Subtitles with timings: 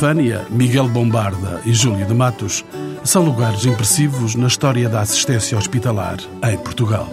[0.00, 2.64] Estefânia, Miguel Bombarda e Júlio de Matos
[3.04, 7.06] são lugares impressivos na história da assistência hospitalar em Portugal.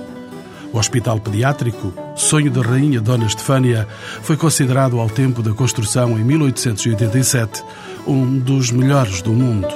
[0.72, 3.86] O Hospital Pediátrico, sonho da Rainha Dona Estefânia,
[4.22, 7.62] foi considerado ao tempo da construção em 1887
[8.08, 9.68] um dos melhores do mundo.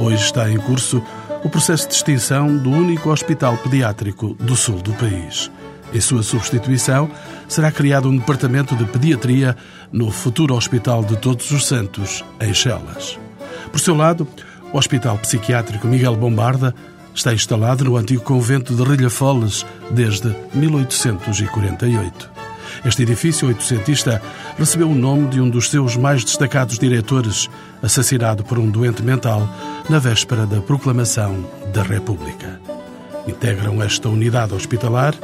[0.00, 1.00] Hoje está em curso
[1.44, 5.52] o processo de extinção do único hospital pediátrico do sul do país.
[5.96, 7.10] Em sua substituição,
[7.48, 9.56] será criado um departamento de pediatria
[9.90, 13.18] no futuro Hospital de Todos os Santos, em Chelas.
[13.72, 14.28] Por seu lado,
[14.74, 16.74] o Hospital Psiquiátrico Miguel Bombarda
[17.14, 22.30] está instalado no antigo convento de Rilhafoles desde 1848.
[22.84, 24.20] Este edifício oitocentista
[24.58, 27.48] recebeu o nome de um dos seus mais destacados diretores,
[27.82, 29.48] assassinado por um doente mental
[29.88, 31.42] na véspera da proclamação
[31.72, 32.60] da República.
[33.26, 35.14] Integram esta unidade hospitalar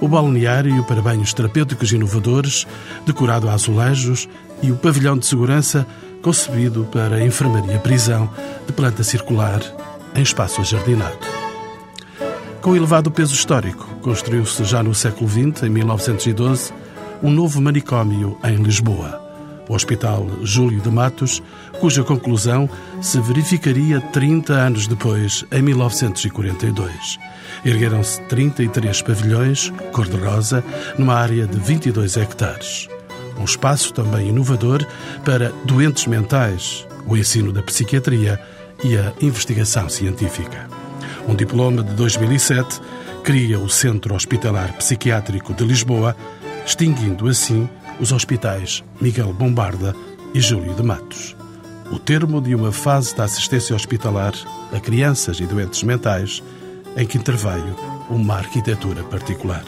[0.00, 2.66] o balneário para banhos terapêuticos inovadores,
[3.06, 4.28] decorado a azulejos,
[4.62, 5.86] e o pavilhão de segurança,
[6.22, 8.28] concebido para a enfermaria-prisão
[8.66, 9.60] de planta circular
[10.14, 11.18] em espaço ajardinado.
[12.60, 16.72] Com elevado peso histórico, construiu-se já no século XX, em 1912,
[17.22, 19.27] um novo manicômio em Lisboa,
[19.68, 21.42] o Hospital Júlio de Matos,
[21.80, 22.68] cuja conclusão
[23.00, 27.18] se verificaria 30 anos depois, em 1942.
[27.64, 30.64] Ergueram-se 33 pavilhões, cor-de-rosa,
[30.98, 32.88] numa área de 22 hectares.
[33.38, 34.84] Um espaço também inovador
[35.24, 38.40] para doentes mentais, o ensino da psiquiatria
[38.82, 40.68] e a investigação científica.
[41.28, 42.80] Um diploma de 2007
[43.22, 46.16] cria o Centro Hospitalar Psiquiátrico de Lisboa,
[46.64, 47.68] extinguindo assim
[48.00, 49.94] os hospitais Miguel Bombarda
[50.34, 51.36] e Júlio de Matos.
[51.90, 54.34] O termo de uma fase da assistência hospitalar
[54.72, 56.42] a crianças e doentes mentais
[56.96, 57.76] em que interveio
[58.10, 59.64] uma arquitetura particular.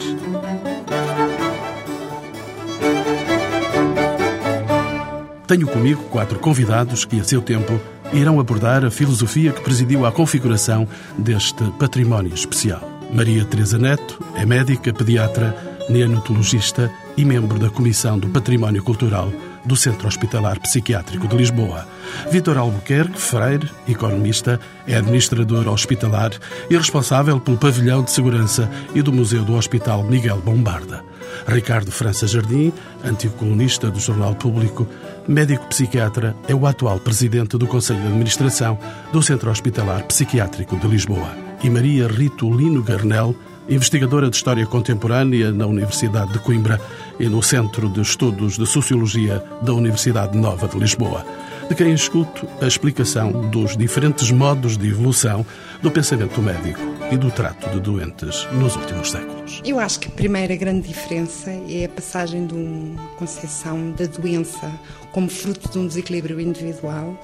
[5.47, 7.79] Tenho comigo quatro convidados que, a seu tempo,
[8.13, 12.81] irão abordar a filosofia que presidiu à configuração deste património especial.
[13.11, 15.55] Maria Teresa Neto é médica, pediatra,
[15.89, 16.89] neonatologista
[17.21, 19.31] e membro da Comissão do Património Cultural
[19.63, 21.87] do Centro Hospitalar Psiquiátrico de Lisboa.
[22.31, 26.31] Vítor Albuquerque Freire, economista, é administrador hospitalar
[26.67, 31.05] e responsável pelo pavilhão de segurança e do Museu do Hospital Miguel Bombarda.
[31.47, 32.73] Ricardo França Jardim,
[33.05, 34.87] antigo colunista do Jornal Público,
[35.27, 38.79] médico psiquiatra, é o atual presidente do Conselho de Administração
[39.13, 41.29] do Centro Hospitalar Psiquiátrico de Lisboa.
[41.63, 43.35] E Maria Rito Lino Garnel,
[43.69, 46.81] investigadora de História Contemporânea na Universidade de Coimbra
[47.21, 51.23] e no Centro de Estudos de Sociologia da Universidade Nova de Lisboa,
[51.69, 55.45] de quem escuto a explicação dos diferentes modos de evolução
[55.83, 59.61] do pensamento médico e do trato de doentes nos últimos séculos.
[59.63, 64.71] Eu acho que a primeira grande diferença é a passagem de uma concepção da doença
[65.11, 67.15] como fruto de um desequilíbrio individual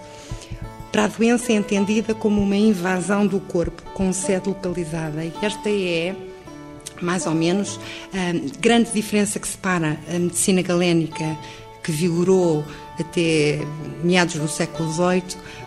[0.91, 5.25] para a doença entendida como uma invasão do corpo com sede localizada.
[5.25, 6.15] E esta é
[7.01, 7.79] mais ou menos,
[8.13, 11.37] a grande diferença que separa a medicina galénica,
[11.83, 12.65] que vigorou
[12.99, 13.59] até
[14.03, 15.23] meados do século XVIII,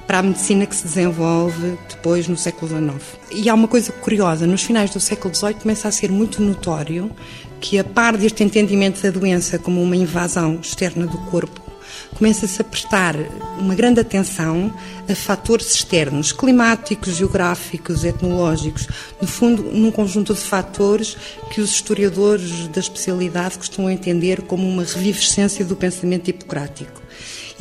[0.07, 3.19] para a medicina que se desenvolve depois no século XIX.
[3.31, 7.11] E há uma coisa curiosa, nos finais do século XVIII começa a ser muito notório
[7.61, 11.70] que, a par deste entendimento da doença como uma invasão externa do corpo,
[12.21, 13.17] começa-se a prestar
[13.59, 14.71] uma grande atenção
[15.09, 18.87] a fatores externos, climáticos, geográficos, etnológicos,
[19.23, 21.17] no fundo, num conjunto de fatores
[21.51, 27.00] que os historiadores da especialidade costumam entender como uma revivescência do pensamento hipocrático.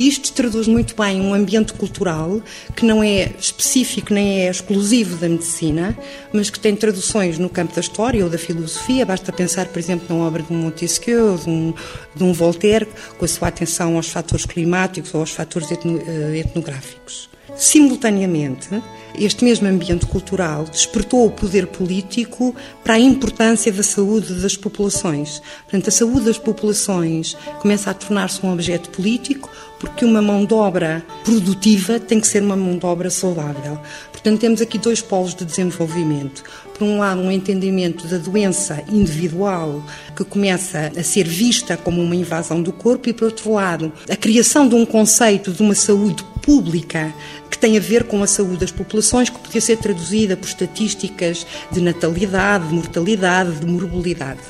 [0.00, 2.40] Isto traduz muito bem um ambiente cultural
[2.74, 5.94] que não é específico nem é exclusivo da medicina,
[6.32, 9.04] mas que tem traduções no campo da história ou da filosofia.
[9.04, 11.74] Basta pensar, por exemplo, na obra de um Montesquieu, de um,
[12.16, 12.88] de um Voltaire,
[13.18, 17.28] com a sua atenção aos fatores climáticos ou aos fatores etno, eh, etnográficos.
[17.54, 18.70] Simultaneamente,
[19.18, 22.54] este mesmo ambiente cultural despertou o poder político
[22.84, 25.42] para a importância da saúde das populações.
[25.62, 30.54] Portanto, a saúde das populações começa a tornar-se um objeto político, porque uma mão de
[30.54, 33.78] obra produtiva tem que ser uma mão de obra saudável.
[34.22, 36.44] Portanto, temos aqui dois polos de desenvolvimento.
[36.78, 39.82] Por um lado, um entendimento da doença individual
[40.14, 44.16] que começa a ser vista como uma invasão do corpo, e por outro lado, a
[44.16, 47.14] criação de um conceito de uma saúde pública
[47.50, 51.46] que tem a ver com a saúde das populações, que podia ser traduzida por estatísticas
[51.72, 54.40] de natalidade, de mortalidade, de morbilidade.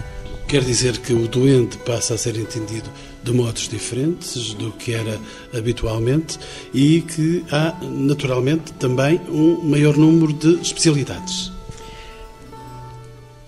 [0.48, 2.90] Quer dizer que o doente passa a ser entendido
[3.22, 5.18] de modos diferentes do que era
[5.54, 6.38] habitualmente
[6.72, 11.52] e que há, naturalmente, também um maior número de especialidades.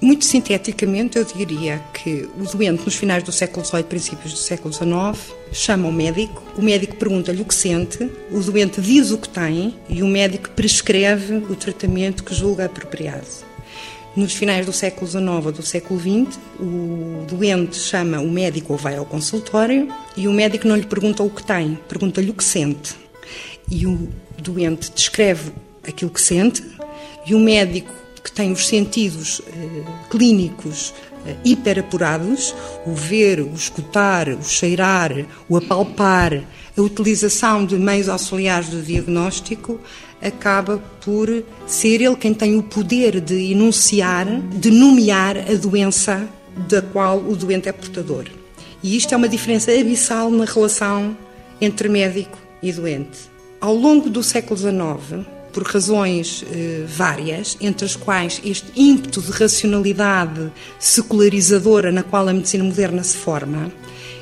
[0.02, 4.74] Muito sinteticamente, eu diria que o doente, nos finais do século XVIII, princípios do século
[4.74, 9.28] XIX, chama o médico, o médico pergunta-lhe o que sente, o doente diz o que
[9.28, 13.51] tem e o médico prescreve o tratamento que julga apropriado.
[14.14, 18.78] Nos finais do século XIX ou do século XX, o doente chama o médico ou
[18.78, 22.44] vai ao consultório e o médico não lhe pergunta o que tem, pergunta-lhe o que
[22.44, 22.94] sente.
[23.70, 26.62] E o doente descreve aquilo que sente
[27.26, 27.90] e o médico
[28.22, 30.92] que tem os sentidos eh, clínicos
[31.26, 32.54] eh, hiperapurados,
[32.86, 36.42] o ver, o escutar, o cheirar, o apalpar,
[36.76, 39.80] a utilização de meios auxiliares do diagnóstico,
[40.22, 41.28] acaba por
[41.66, 46.28] ser ele quem tem o poder de enunciar, de nomear a doença
[46.68, 48.26] da qual o doente é portador.
[48.82, 51.16] E isto é uma diferença abissal na relação
[51.60, 53.30] entre médico e doente.
[53.60, 59.30] Ao longo do século XIX, por razões eh, várias, entre as quais este ímpeto de
[59.30, 63.70] racionalidade secularizadora na qual a medicina moderna se forma,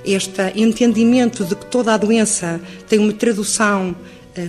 [0.04, 3.94] este entendimento de que toda a doença tem uma tradução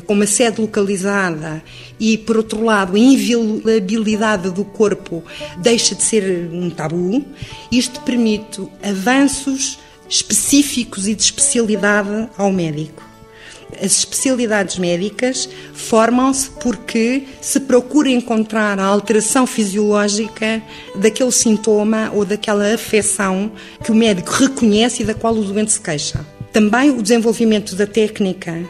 [0.05, 1.63] com uma sede localizada
[1.99, 5.23] e, por outro lado, a inviolabilidade do corpo
[5.57, 7.23] deixa de ser um tabu,
[7.71, 13.11] isto permite avanços específicos e de especialidade ao médico.
[13.81, 20.61] As especialidades médicas formam-se porque se procura encontrar a alteração fisiológica
[20.95, 23.51] daquele sintoma ou daquela afecção
[23.83, 26.25] que o médico reconhece e da qual o doente se queixa.
[26.51, 28.61] Também o desenvolvimento da técnica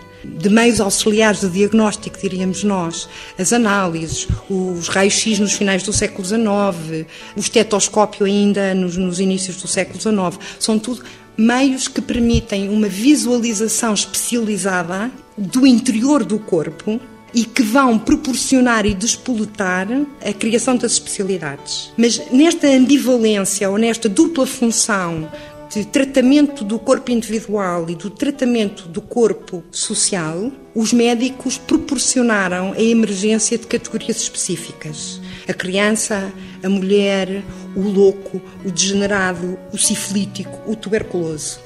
[0.42, 3.08] de meios auxiliares de diagnóstico, diríamos nós,
[3.38, 7.06] as análises, os raios-x nos finais do século XIX,
[7.36, 11.04] o estetoscópio ainda nos, nos inícios do século XIX, são tudo
[11.38, 17.00] meios que permitem uma visualização especializada do interior do corpo
[17.34, 19.88] e que vão proporcionar e despoletar
[20.24, 21.92] a criação das especialidades.
[21.98, 25.30] Mas nesta ambivalência ou nesta dupla função
[25.72, 32.82] de tratamento do corpo individual e do tratamento do corpo social, os médicos proporcionaram a
[32.82, 35.22] emergência de categorias específicas.
[35.48, 36.32] A criança,
[36.62, 37.42] a mulher,
[37.74, 41.62] o louco, o degenerado, o sifilítico, o tuberculoso.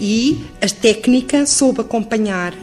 [0.00, 2.54] E a técnica soube acompanhar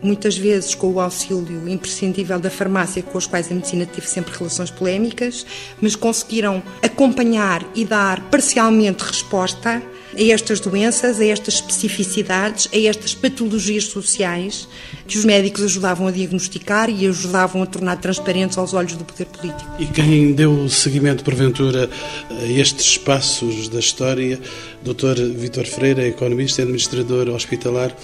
[0.00, 4.38] muitas vezes com o auxílio imprescindível da farmácia, com os quais a medicina teve sempre
[4.38, 5.44] relações polémicas,
[5.80, 9.82] mas conseguiram acompanhar e dar parcialmente resposta
[10.16, 14.68] a estas doenças, a estas especificidades, a estas patologias sociais
[15.06, 19.26] que os médicos ajudavam a diagnosticar e ajudavam a tornar transparentes aos olhos do poder
[19.26, 19.70] político.
[19.78, 21.88] E quem deu seguimento, porventura,
[22.30, 24.38] a estes passos da história,
[24.82, 25.20] Dr.
[25.36, 27.94] Vítor Freire, economista e administrador hospitalar,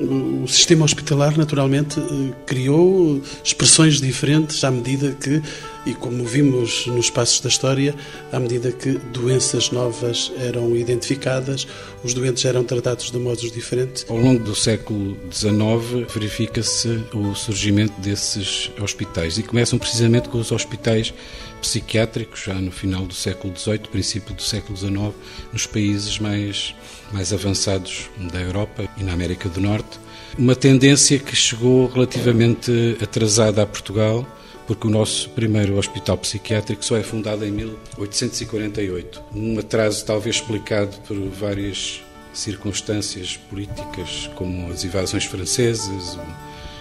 [0.00, 5.42] o sistema hospitalar, naturalmente, eh, criou expressões diferentes à medida que,
[5.84, 7.94] e como vimos nos passos da história,
[8.30, 11.66] à medida que doenças novas eram identificadas,
[12.04, 14.06] os doentes eram tratados de modos diferentes.
[14.08, 20.52] Ao longo do século XIX, verifica-se o surgimento desses hospitais e começam precisamente com os
[20.52, 21.12] hospitais
[21.60, 25.12] psiquiátricos, já no final do século XVIII, princípio do século XIX,
[25.52, 26.74] nos países mais,
[27.12, 30.00] mais avançados da Europa e na América do Norte.
[30.36, 34.26] Uma tendência que chegou relativamente atrasada a Portugal,
[34.66, 39.22] porque o nosso primeiro hospital psiquiátrico só é fundado em 1848.
[39.34, 42.02] Um atraso talvez explicado por várias
[42.32, 46.18] circunstâncias políticas, como as invasões francesas,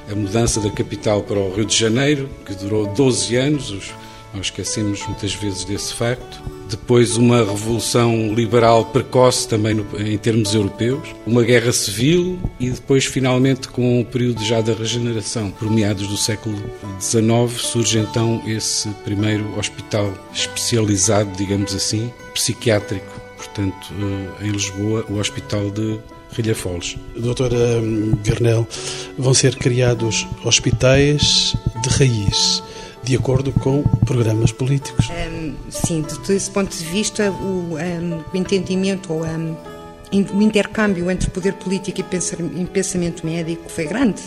[0.10, 3.94] a mudança da capital para o Rio de Janeiro, que durou 12 anos, os
[4.34, 6.42] nós esquecemos muitas vezes desse facto.
[6.70, 13.06] Depois, uma revolução liberal precoce também no, em termos europeus, uma guerra civil e depois,
[13.06, 16.58] finalmente, com o período já da regeneração, por meados do século
[17.00, 23.94] XIX, surge então esse primeiro hospital especializado, digamos assim, psiquiátrico, portanto,
[24.42, 26.00] eh, em Lisboa, o Hospital de
[26.32, 26.98] Rilhafoles.
[27.18, 27.82] Doutora
[28.24, 28.66] Vernel,
[29.18, 32.64] vão ser criados hospitais de raiz
[33.04, 35.10] de acordo com programas políticos.
[35.10, 39.56] Um, sim, desse ponto de vista, o, um, entendimento ou um,
[40.34, 44.22] o intercâmbio entre poder político e pensamento médico foi grande,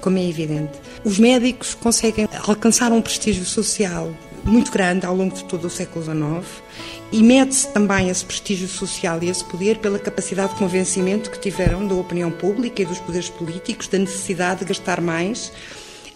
[0.00, 0.72] como é evidente.
[1.04, 4.12] Os médicos conseguem alcançar um prestígio social
[4.44, 6.62] muito grande ao longo de todo o século XIX
[7.10, 11.86] e mede-se também esse prestígio social e esse poder pela capacidade de convencimento que tiveram
[11.86, 15.52] da opinião pública e dos poderes políticos da necessidade de gastar mais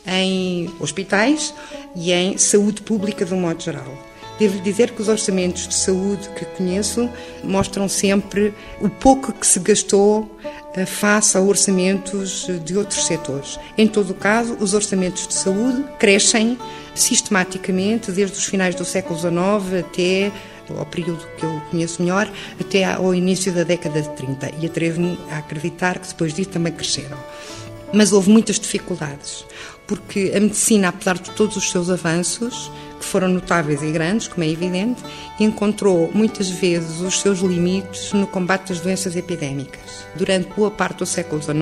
[0.06, 1.54] em hospitais
[1.94, 4.10] e em saúde pública de um modo geral.
[4.38, 7.10] Devo dizer que os orçamentos de saúde que conheço
[7.44, 10.34] mostram sempre o pouco que se gastou
[10.74, 13.60] eh, face a orçamentos de outros setores.
[13.76, 16.58] Em todo o caso, os orçamentos de saúde crescem
[16.94, 20.32] sistematicamente desde os finais do século XIX até
[20.78, 24.52] ao período que eu conheço melhor, até ao início da década de 30.
[24.60, 27.18] E atrevo-me a acreditar que depois disso também cresceram.
[27.92, 29.44] Mas houve muitas dificuldades,
[29.90, 32.70] porque a medicina, apesar de todos os seus avanços,
[33.00, 35.02] que foram notáveis e grandes, como é evidente,
[35.40, 40.06] encontrou muitas vezes os seus limites no combate das doenças epidémicas.
[40.14, 41.58] Durante boa parte do século XIX,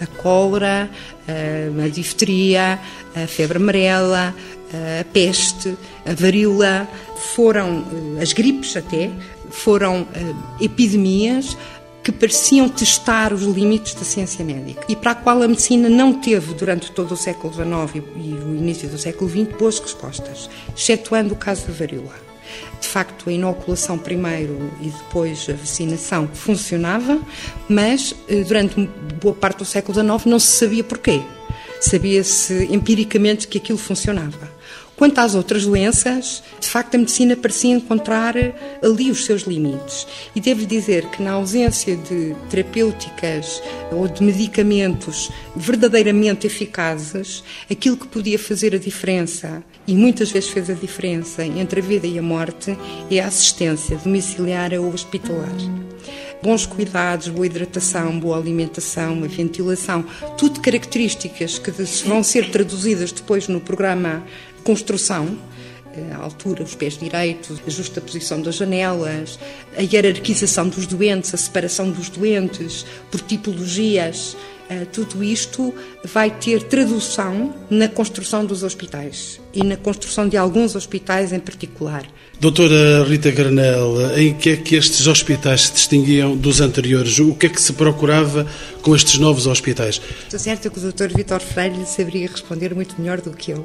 [0.00, 0.88] a cólera,
[1.28, 2.80] a difteria,
[3.14, 4.34] a febre amarela,
[4.72, 5.76] a peste,
[6.06, 6.88] a varíola,
[7.34, 7.84] foram,
[8.18, 9.10] eh, as gripes até,
[9.50, 11.58] foram eh, epidemias
[12.02, 16.14] que pareciam testar os limites da ciência médica e para a qual a medicina não
[16.14, 21.34] teve, durante todo o século XIX e o início do século XX, boas respostas, excetuando
[21.34, 22.30] o caso da varíola.
[22.80, 27.20] De facto, a inoculação primeiro e depois a vacinação funcionava,
[27.68, 28.88] mas eh, durante
[29.20, 31.20] boa parte do século XIX não se sabia porquê.
[31.80, 34.59] Sabia-se empiricamente que aquilo funcionava.
[35.00, 38.34] Quanto às outras doenças, de facto a medicina parecia encontrar
[38.82, 40.06] ali os seus limites.
[40.36, 48.08] E devo dizer que na ausência de terapêuticas ou de medicamentos verdadeiramente eficazes, aquilo que
[48.08, 52.22] podia fazer a diferença, e muitas vezes fez a diferença entre a vida e a
[52.22, 52.76] morte,
[53.10, 55.48] é a assistência domiciliar ou hospitalar
[56.42, 60.04] bons cuidados, boa hidratação, boa alimentação, a ventilação,
[60.38, 61.70] tudo características que
[62.06, 64.24] vão ser traduzidas depois no programa
[64.60, 65.38] construção,
[65.94, 69.38] eh, a altura, os pés direitos, a justa posição das janelas,
[69.76, 74.36] a hierarquização dos doentes, a separação dos doentes por tipologias,
[74.68, 75.74] eh, tudo isto
[76.04, 82.06] vai ter tradução na construção dos hospitais e na construção de alguns hospitais em particular.
[82.40, 87.18] Doutora Rita Granel, em que é que estes hospitais se distinguiam dos anteriores?
[87.18, 88.46] O que é que se procurava
[88.80, 90.00] com estes novos hospitais?
[90.22, 91.14] Estou certa que o Dr.
[91.14, 93.62] Vitor Freire lhe saberia responder muito melhor do que eu.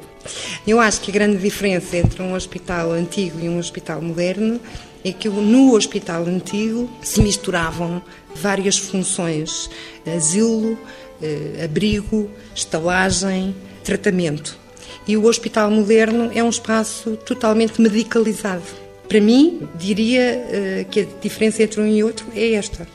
[0.66, 4.60] Eu acho que a grande diferença entre um hospital antigo e um hospital moderno
[5.02, 8.02] é que no hospital antigo se misturavam
[8.34, 9.70] várias funções:
[10.06, 10.78] asilo,
[11.22, 14.65] eh, abrigo, estalagem, tratamento.
[15.06, 18.64] E o hospital moderno é um espaço totalmente medicalizado.
[19.08, 22.88] Para mim, diria eh, que a diferença entre um e outro é esta: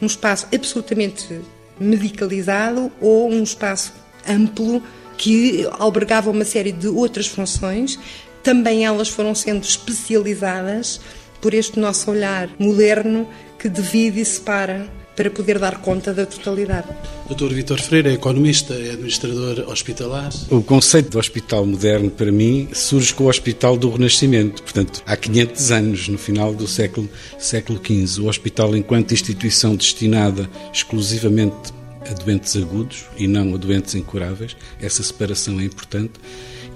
[0.00, 1.40] um espaço absolutamente
[1.78, 3.92] medicalizado ou um espaço
[4.28, 4.82] amplo
[5.16, 7.98] que albergava uma série de outras funções,
[8.42, 11.00] também elas foram sendo especializadas
[11.40, 16.88] por este nosso olhar moderno que divide e separa para poder dar conta da totalidade.
[17.28, 17.52] Dr.
[17.54, 20.30] Vitor Freire é economista, é administrador hospitalar.
[20.50, 25.16] O conceito de hospital moderno, para mim, surge com o Hospital do Renascimento, portanto, há
[25.16, 27.08] 500 anos, no final do século,
[27.38, 28.20] século XV.
[28.20, 31.74] O hospital, enquanto instituição destinada exclusivamente
[32.08, 36.12] a doentes agudos e não a doentes incuráveis, essa separação é importante.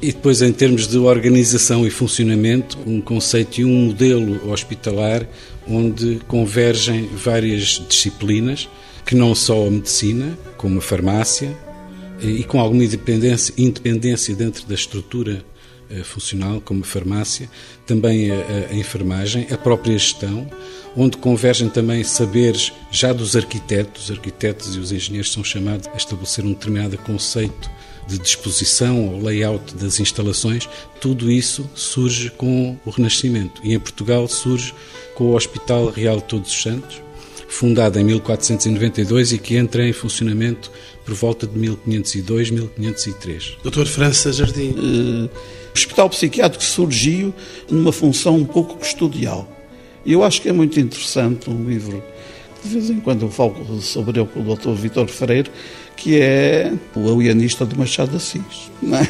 [0.02, 5.26] E depois, em termos de organização e funcionamento, um conceito e um modelo hospitalar
[5.70, 8.68] onde convergem várias disciplinas,
[9.06, 11.56] que não só a medicina, como a farmácia,
[12.20, 15.42] e com alguma independência, independência dentro da estrutura
[15.88, 17.48] eh, funcional, como a farmácia,
[17.86, 18.34] também a,
[18.70, 20.46] a, enfermagem, a própria gestão,
[20.96, 24.04] onde convergem também saberes já dos arquitetos.
[24.04, 27.70] Os arquitetos e os engenheiros são chamados a estabelecer um determinado conceito
[28.10, 30.68] de disposição ou layout das instalações,
[31.00, 33.60] tudo isso surge com o Renascimento.
[33.64, 34.74] E em Portugal surge
[35.14, 37.00] com o Hospital Real de Todos os Santos,
[37.48, 40.70] fundado em 1492 e que entra em funcionamento
[41.04, 43.58] por volta de 1502, 1503.
[43.62, 44.70] Doutor França Jardim.
[44.70, 45.30] Uh,
[45.70, 47.32] o Hospital Psiquiátrico surgiu
[47.70, 49.48] numa função um pouco custodial.
[50.04, 52.02] E eu acho que é muito interessante um livro,
[52.62, 54.70] de vez em quando eu falo sobre ele com o Dr.
[54.70, 55.50] Vitor Freire,
[56.00, 58.71] que é o alienista do Machado de Assis.
[58.83, 59.07] Não é?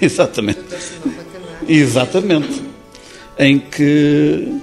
[0.00, 0.60] Exatamente.
[1.66, 2.62] Exatamente.
[3.38, 4.60] Em que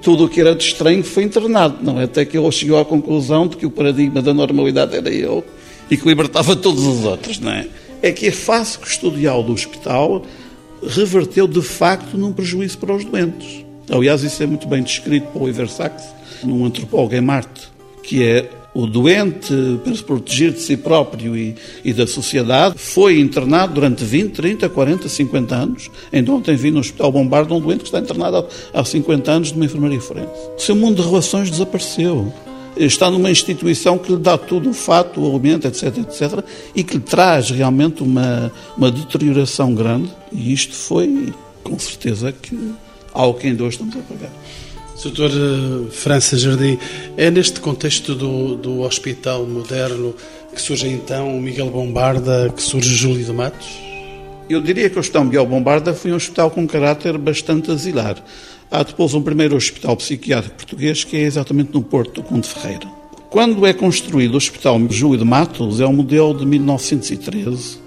[0.00, 2.04] tudo o que era de estranho foi internado, não é?
[2.04, 5.42] Até que ele chegou à conclusão de que o paradigma da normalidade era ele
[5.90, 7.66] e que libertava todos os outros, não é?
[8.02, 10.22] É que a face custodial do hospital
[10.82, 13.64] reverteu de facto num prejuízo para os doentes.
[13.90, 16.04] Aliás, isso é muito bem descrito por Oliver Sacks,
[16.42, 17.68] num antropólogo em Marte,
[18.02, 23.18] que é o doente, para se proteger de si próprio e, e, da sociedade, foi
[23.18, 25.90] internado durante 20, 30, 40, 50 anos.
[26.12, 29.64] Ainda ontem vi no Hospital Bombardo um doente que está internado há 50 anos numa
[29.64, 30.28] enfermaria forense.
[30.58, 32.30] O seu mundo de relações desapareceu.
[32.76, 36.98] Está numa instituição que lhe dá tudo o fato, o alimento, etc, etc, e que
[36.98, 40.10] lhe traz realmente uma, uma deterioração grande.
[40.30, 41.32] E isto foi,
[41.64, 42.74] com certeza, que
[43.14, 44.30] algo que ainda hoje estamos a pagar.
[45.02, 46.78] Doutor eh, França Jardim,
[47.16, 50.14] é neste contexto do, do hospital moderno
[50.54, 53.68] que surge então o Miguel Bombarda, que surge Júlio de Matos?
[54.48, 58.16] Eu diria que o Hospital Miguel Bombarda foi um hospital com caráter bastante asilar.
[58.70, 62.86] Há depois um primeiro hospital psiquiátrico português que é exatamente no Porto do Conde Ferreira.
[63.28, 67.78] Quando é construído o Hospital Júlio de Matos, é um modelo de 1913,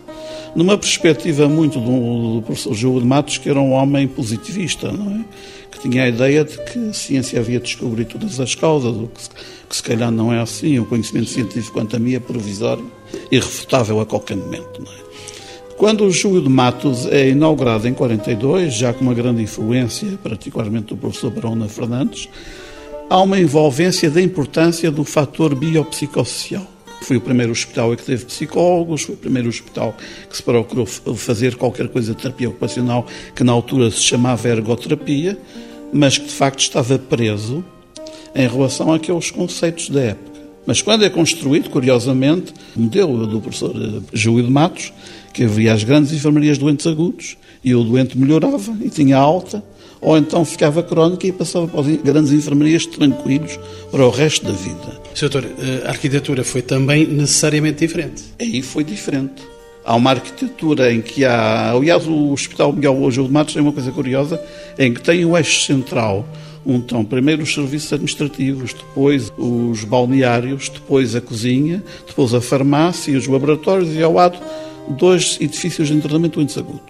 [0.56, 5.12] numa perspectiva muito do, do professor Júlio de Matos, que era um homem positivista, não
[5.12, 5.59] é?
[5.80, 9.08] Que tinha a ideia de que a ciência havia de descobrir todas as causas, o
[9.08, 9.30] que,
[9.70, 12.92] que se calhar não é assim, o conhecimento científico quanto a mim é provisório
[13.32, 14.82] irrefutável a qualquer momento.
[14.82, 15.10] Não é?
[15.78, 20.88] Quando o Júlio de Matos é inaugurado em 42, já com uma grande influência, particularmente
[20.88, 22.28] do professor Barona Fernandes,
[23.10, 26.68] há uma envolvência da importância do fator biopsicossocial.
[27.02, 29.96] Foi o primeiro hospital que teve psicólogos, foi o primeiro hospital
[30.30, 35.40] que se procurou fazer qualquer coisa de terapia ocupacional que na altura se chamava ergoterapia,
[35.92, 37.64] mas que de facto estava preso
[38.36, 40.40] em relação àqueles conceitos da época.
[40.66, 44.94] Mas quando é construído, curiosamente, o modelo do professor eh, Júlio de Matos,
[45.34, 49.64] que havia as grandes enfermarias de doentes agudos, e o doente melhorava e tinha alta,
[50.02, 53.60] ou então ficava crónica e passava para as grandes enfermarias tranquilos
[53.92, 55.02] para o resto da vida.
[55.14, 55.30] Sr.
[55.30, 58.24] Doutor, eh, a arquitetura foi também necessariamente diferente?
[58.40, 59.42] Aí foi diferente.
[59.90, 61.72] Há uma arquitetura em que há.
[61.72, 64.40] Aliás, o Hospital Miguel Ângelo de Matos tem uma coisa curiosa,
[64.78, 66.28] em que tem o eixo central
[66.66, 73.28] então, primeiro os serviços administrativos, depois os balneários, depois a cozinha, depois a farmácia, os
[73.28, 74.38] laboratórios e ao lado
[74.90, 76.82] dois edifícios de internamento de doentes agudos.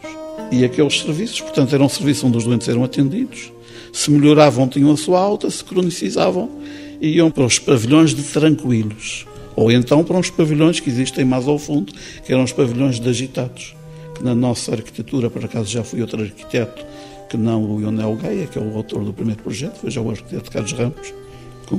[0.52, 3.54] E aqueles serviços, portanto, eram serviços onde os doentes eram atendidos,
[3.94, 6.50] se melhoravam, tinham a sua alta, se cronicizavam,
[7.00, 9.26] iam para os pavilhões de tranquilos.
[9.60, 11.92] Ou então para uns pavilhões que existem mais ao fundo,
[12.26, 13.76] que eram os pavilhões de agitados.
[14.16, 16.86] Que na nossa arquitetura, por acaso já fui outro arquiteto,
[17.30, 20.10] que não o Lionel Gaia, que é o autor do primeiro projeto, foi já o
[20.10, 21.14] arquiteto Carlos Ramos,
[21.66, 21.78] com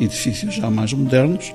[0.00, 1.54] edifícios já mais modernos,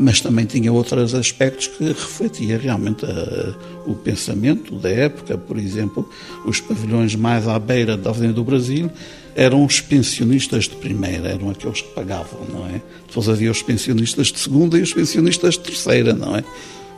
[0.00, 3.54] mas também tinha outros aspectos que refletia realmente a,
[3.88, 5.38] o pensamento da época.
[5.38, 6.08] Por exemplo,
[6.44, 8.90] os pavilhões mais à beira da Avenida do Brasil
[9.34, 12.80] eram os pensionistas de primeira, eram aqueles que pagavam, não é?
[13.06, 16.44] Depois havia os pensionistas de segunda e os pensionistas de terceira, não é?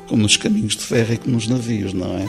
[0.09, 2.29] Como nos caminhos de ferro e como nos navios, não é?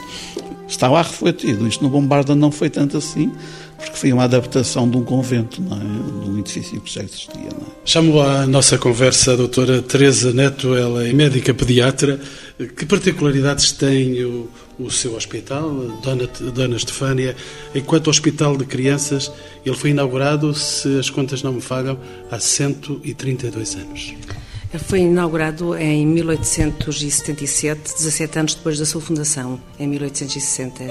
[0.67, 1.67] Está lá refletido.
[1.67, 3.31] Isto no Bombarda não foi tanto assim,
[3.77, 6.23] porque foi uma adaptação de um convento, não é?
[6.23, 7.35] de um edifício que já existia.
[7.35, 7.71] Não é?
[7.83, 12.19] Chamo à nossa conversa a doutora Teresa Neto, ela é médica pediatra.
[12.57, 15.69] Que particularidades tem o, o seu hospital,
[16.01, 17.35] Dona, Dona Estefânia?
[17.73, 19.29] Enquanto hospital de crianças,
[19.65, 21.99] ele foi inaugurado, se as contas não me falham,
[22.31, 24.13] há 132 anos.
[24.79, 30.83] Foi inaugurado em 1877, 17 anos depois da sua fundação, em 1860.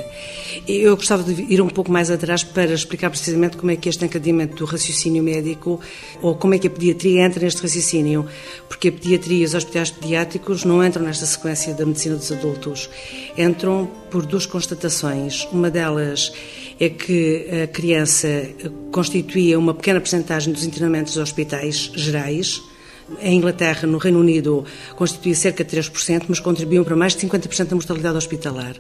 [0.67, 4.05] Eu gostava de ir um pouco mais atrás para explicar precisamente como é que este
[4.05, 5.81] encadeamento do raciocínio médico,
[6.23, 8.27] ou como é que a pediatria entra neste raciocínio,
[8.69, 12.89] porque a pediatria e os hospitais pediátricos não entram nesta sequência da medicina dos adultos.
[13.37, 15.47] Entram por duas constatações.
[15.53, 16.33] Uma delas
[16.81, 18.29] é que a criança
[18.91, 22.63] constituía uma pequena porcentagem dos internamentos dos hospitais gerais,
[23.21, 24.65] em Inglaterra, no Reino Unido,
[24.97, 28.77] constituía cerca de 3%, mas contribuíam para mais de 50% da mortalidade hospitalar.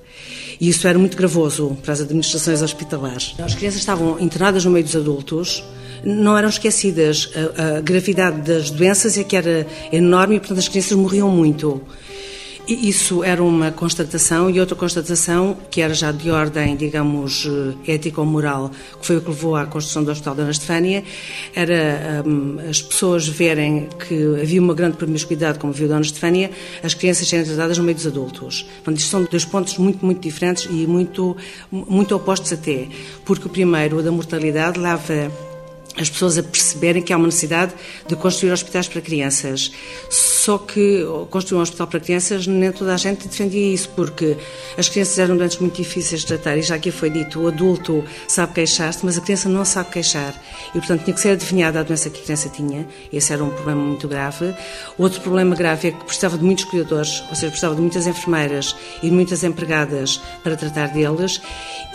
[0.60, 3.34] E isso era muito gravoso para as administrações hospitalares.
[3.38, 5.62] As crianças estavam internadas no meio dos adultos,
[6.04, 7.30] não eram esquecidas.
[7.56, 11.82] A, a gravidade das doenças é que era enorme e, portanto, as crianças morriam muito.
[12.66, 17.46] Isso era uma constatação e outra constatação, que era já de ordem, digamos,
[17.86, 21.04] eh, ética ou moral, que foi o que levou à construção do Hospital da Estefânia,
[21.54, 26.50] era um, as pessoas verem que havia uma grande promiscuidade, como viu Dona Estefânia,
[26.82, 28.62] as crianças serem tratadas no meio dos adultos.
[28.62, 31.36] Portanto, isto são dois pontos muito, muito diferentes e muito,
[31.70, 32.88] muito opostos até,
[33.26, 35.30] porque o primeiro, o da mortalidade, leva
[35.96, 37.72] as pessoas a perceberem que há uma necessidade
[38.06, 39.70] de construir hospitais para crianças.
[40.10, 44.36] Só que construir um hospital para crianças, nem toda a gente defendia isso, porque
[44.76, 48.04] as crianças eram doentes muito difíceis de tratar, e já aqui foi dito, o adulto
[48.26, 50.34] sabe queixar-se, mas a criança não sabe queixar.
[50.70, 52.86] E, portanto, tinha que ser adivinhada a doença que a criança tinha.
[53.12, 54.54] Esse era um problema muito grave.
[54.98, 58.74] Outro problema grave é que precisava de muitos cuidadores, ou seja, precisava de muitas enfermeiras
[59.02, 61.40] e de muitas empregadas para tratar deles.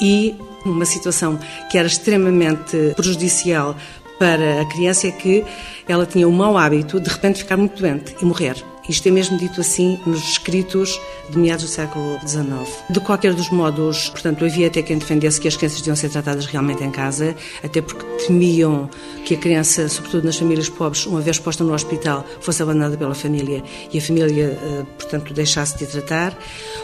[0.02, 3.76] E uma situação que era extremamente prejudicial
[4.20, 5.46] para a criança é que
[5.88, 8.56] ela tinha o mau hábito de repente ficar muito doente e morrer.
[8.90, 11.00] Isto é mesmo dito assim nos escritos
[11.30, 12.50] de meados do século XIX.
[12.90, 16.48] De qualquer dos modos, portanto, havia até quem defendesse que as crianças deviam ser tratadas
[16.48, 18.90] realmente em casa, até porque temiam
[19.26, 23.14] que a criança, sobretudo nas famílias pobres, uma vez posta no hospital, fosse abandonada pela
[23.14, 26.36] família e a família, eh, portanto, deixasse de tratar.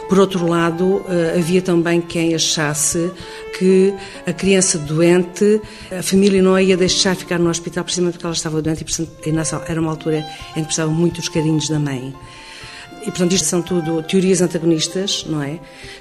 [0.08, 3.10] Por outro lado, eh, havia também quem achasse
[3.58, 3.92] que
[4.26, 8.34] a criança doente, a família não a ia deixar ficar no hospital precisamente porque ela
[8.34, 11.95] estava doente e, portanto, era uma altura em que precisava muito dos carinhos da mãe.
[11.96, 15.60] E, portanto, isto são tudo teorias antagonistas, não é?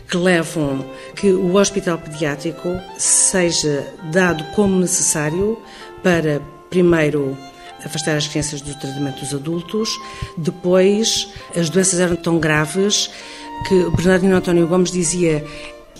[0.10, 5.60] Que levam que o hospital pediátrico seja dado como necessário
[6.01, 7.38] para, primeiro,
[7.86, 9.89] afastar as crianças do tratamento dos adultos,
[10.38, 13.12] depois, as doenças eram tão graves
[13.67, 15.45] que Bernardino António Gomes dizia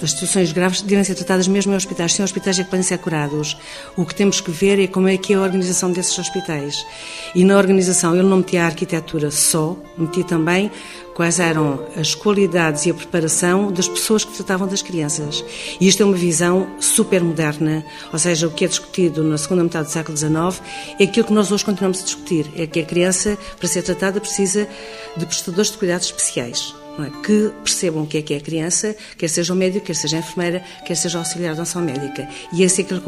[0.02, 2.14] as situações graves devem ser tratadas mesmo em hospitais.
[2.14, 3.58] Sem hospitais é que podem ser curados.
[3.96, 6.86] O que temos que ver é como é que é a organização desses hospitais.
[7.34, 10.70] E na organização ele não metia a arquitetura só, metia também
[11.14, 15.46] quais eram as qualidades e a preparação das pessoas que tratavam das crianças.
[15.80, 19.64] E isto é uma visão super moderna, ou seja, o que é discutido na segunda
[19.64, 20.62] metade do século XIX
[21.00, 24.20] é aquilo que nós hoje continuamos a discutir, é que a criança, para ser tratada,
[24.20, 24.68] precisa
[25.16, 27.10] de prestadores de cuidados especiais é?
[27.26, 30.18] que percebam o que é que é a criança, quer seja o médico, quer seja
[30.18, 32.28] a enfermeira, quer seja o auxiliar de ação médica.
[32.54, 33.02] E esse é que ele,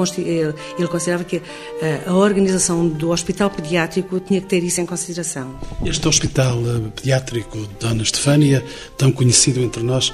[0.78, 1.42] ele considerava que a,
[1.86, 5.56] eh, a organização do hospital pediátrico tinha que ter isso em consideração.
[5.86, 8.64] Este hospital eh, pediátrico de Dona Estefânia,
[8.98, 10.14] tão conhecido entre nós,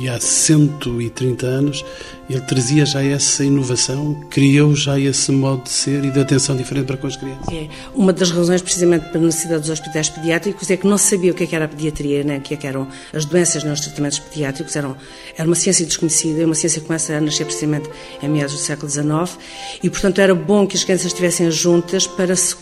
[0.00, 1.84] e há 130 anos,
[2.28, 6.86] ele trazia já essa inovação, criou já esse modo de ser e de atenção diferente
[6.86, 7.48] para com as crianças.
[7.50, 7.68] É.
[7.94, 11.32] Uma das razões, precisamente, para a necessidade dos hospitais pediátricos é que não se sabia
[11.32, 12.38] o que, é que era a pediatria, né?
[12.38, 14.74] o que, é que eram as doenças nos tratamentos pediátricos.
[14.76, 14.96] Eram,
[15.36, 17.88] era uma ciência desconhecida, uma ciência que começa a nascer precisamente
[18.22, 19.38] em meados do século XIX
[19.82, 22.56] e, portanto, era bom que as crianças estivessem juntas para se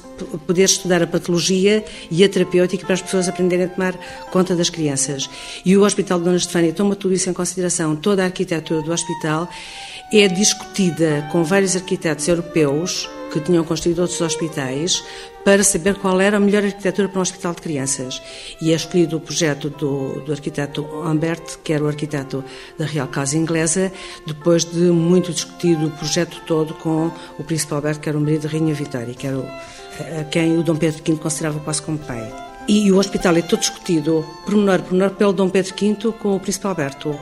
[0.47, 3.95] poder estudar a patologia e a terapêutica para as pessoas aprenderem a tomar
[4.31, 5.29] conta das crianças.
[5.65, 7.95] E o Hospital de Dona Estefânia toma tudo isso em consideração.
[7.97, 9.49] Toda a arquitetura do hospital
[10.13, 15.05] é discutida com vários arquitetos europeus que tinham construído outros hospitais
[15.45, 18.23] para saber qual era a melhor arquitetura para um hospital de crianças.
[18.61, 22.43] E é escolhido o projeto do, do arquiteto Humbert, que era o arquiteto
[22.79, 23.93] da Real Casa Inglesa,
[24.27, 28.43] depois de muito discutido o projeto todo com o príncipe Alberto, que era o marido
[28.43, 29.47] da Rainha Vitória, que era o,
[30.21, 32.56] a quem o Dom Pedro V considerava quase como pai.
[32.69, 36.41] E o hospital é todo discutido, pormenor por menor, pelo Dom Pedro V com o
[36.41, 37.17] Príncipe Alberto.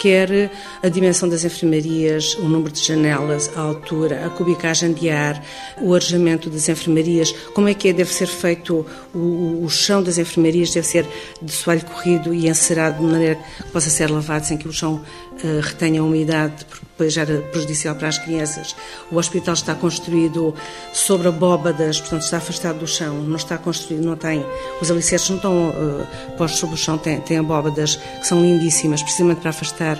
[0.00, 0.50] Quer
[0.82, 5.40] a dimensão das enfermarias, o número de janelas, a altura, a cubicagem de ar,
[5.80, 8.84] o arejamento das enfermarias, como é que é, deve ser feito
[9.14, 11.06] o, o chão das enfermarias, deve ser
[11.40, 15.00] de soalho corrido e encerado de maneira que possa ser lavado sem que o chão
[15.44, 18.74] uh, retenha a umidade, porque depois era prejudicial para as crianças.
[19.10, 20.54] O hospital está construído
[20.92, 24.44] sobre abóbadas, portanto está afastado do chão, não está construído, não tem,
[24.80, 29.02] os alicerces não estão uh, postos sobre o chão, tem, tem abóbadas que são lindíssimas,
[29.02, 29.98] precisamente para afastar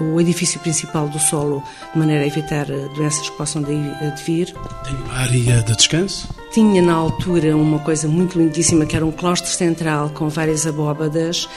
[0.00, 1.62] o edifício principal do solo,
[1.92, 4.54] de maneira a evitar eh, doenças que possam daí advir.
[4.84, 6.28] Tem uma área de descanso?
[6.52, 11.48] Tinha na altura uma coisa muito lindíssima, que era um claustro central com várias abóbadas,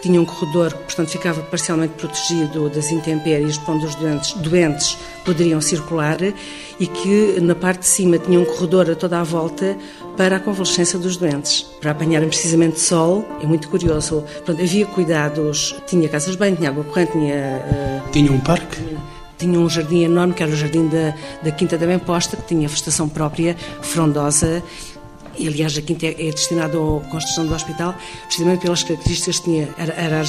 [0.00, 5.60] tinha um corredor que, portanto, ficava parcialmente protegido das intempéries, onde os doentes, doentes poderiam
[5.60, 6.18] circular,
[6.78, 9.76] e que na parte de cima tinha um corredor a toda a volta
[10.16, 13.24] para a convalescência dos doentes, para apanharem precisamente sol.
[13.42, 14.22] É muito curioso.
[14.22, 17.62] Portanto, havia cuidados, tinha casas bem, tinha água corrente, tinha.
[18.06, 18.78] Uh, tinha um parque?
[19.38, 22.68] Tinha um jardim enorme, que era o jardim da, da Quinta da Bem-Posta, que tinha
[22.68, 24.62] vegetação própria, frondosa,
[25.40, 27.94] e aliás a quinta é, destinada à construção do hospital,
[28.26, 29.68] precisamente pelas características que tinha.
[29.78, 30.22] Era, era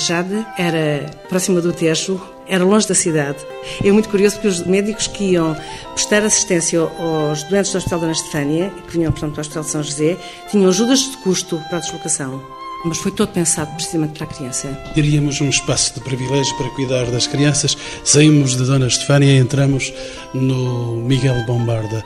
[0.57, 3.37] era próxima do Tejo, era longe da cidade.
[3.83, 5.55] É muito curioso porque os médicos que iam
[5.93, 9.69] prestar assistência aos doentes do Hospital da Ana Estefânia, que vinham, portanto, do Hospital de
[9.69, 10.17] São José,
[10.49, 12.41] tinham ajudas de custo para a deslocação.
[12.83, 14.67] Mas foi todo pensado precisamente para a criança.
[14.95, 17.77] Teríamos um espaço de privilégio para cuidar das crianças.
[18.03, 19.93] Saímos de Dona Estefânia e entramos
[20.33, 22.03] no Miguel Bombarda.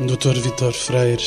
[0.00, 0.38] Dr.
[0.40, 1.22] Vitor Freire,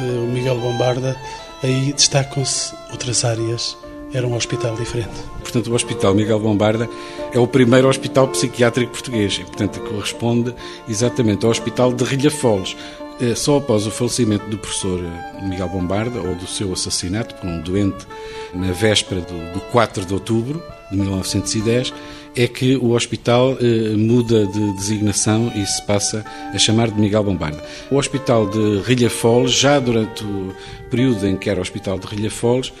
[0.00, 1.16] o Miguel Bombarda,
[1.62, 3.76] aí destacam-se outras áreas.
[4.12, 5.10] Era um hospital diferente.
[5.40, 6.88] Portanto, o Hospital Miguel Bombarda
[7.30, 10.54] é o primeiro hospital psiquiátrico português e, portanto, corresponde
[10.88, 12.74] exatamente ao Hospital de Rilhafoles.
[13.20, 15.00] Eh, só após o falecimento do professor
[15.42, 18.06] Miguel Bombarda, ou do seu assassinato por um doente
[18.54, 21.92] na véspera do 4 de outubro de 1910,
[22.38, 26.24] é que o hospital eh, muda de designação e se passa
[26.54, 27.60] a chamar de Miguel Bombarda.
[27.90, 30.54] O hospital de Rilhafoles, já durante o
[30.88, 32.72] período em que era o hospital de Rilhafoles,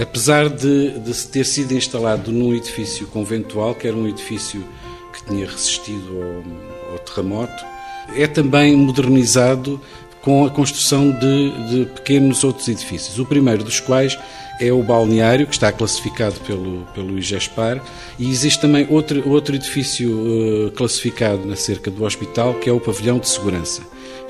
[0.00, 4.64] apesar de, de ter sido instalado num edifício conventual, que era um edifício
[5.12, 6.16] que tinha resistido
[6.88, 7.64] ao, ao terremoto,
[8.14, 9.80] é também modernizado
[10.22, 13.18] com a construção de, de pequenos outros edifícios.
[13.18, 14.16] O primeiro dos quais
[14.60, 17.82] é o balneário, que está classificado pelo, pelo IGESPAR,
[18.18, 22.78] e existe também outro, outro edifício uh, classificado na cerca do hospital, que é o
[22.78, 23.82] pavilhão de segurança.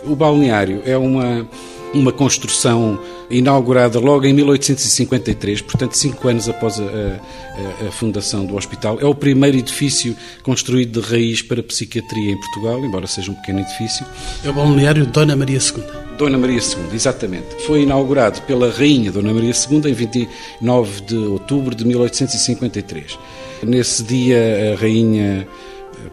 [0.04, 1.46] O balneário é uma,
[1.92, 2.98] uma construção
[3.28, 8.98] inaugurada logo em 1853, portanto, cinco anos após a, a, a, fundação do hospital.
[9.00, 13.60] É o primeiro edifício construído de raiz para psiquiatria em Portugal, embora seja um pequeno
[13.60, 14.04] edifício.
[14.44, 15.84] É o balneário Dona Maria II.
[16.16, 17.46] Dona Maria II, exatamente.
[17.66, 23.18] Foi inaugurado pela Rainha Dona Maria II em 29 de outubro de 1853.
[23.62, 25.46] Nesse dia, a Rainha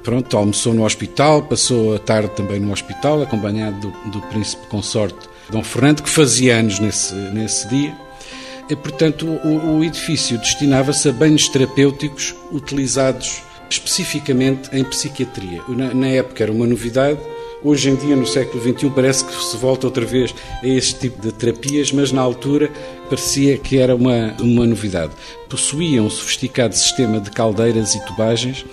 [0.04, 5.28] pronto, almoçou no hospital, passou a tarde também no hospital, acompanhado do, do príncipe consorte
[5.50, 7.96] Dom Fernando, que fazia anos nesse, nesse dia.
[8.70, 15.62] E, portanto, o, o edifício destinava-se a banhos terapêuticos utilizados especificamente em psiquiatria.
[15.68, 17.20] Na, na, época era uma novidade,
[17.64, 21.22] hoje em dia, no século XXI, parece que se volta outra vez a este tipo
[21.22, 22.72] de terapias, mas na altura
[23.10, 25.14] parecia que era uma, uma novidade.
[25.50, 28.66] Possuía um sofisticado sistema de caldeiras e tubagens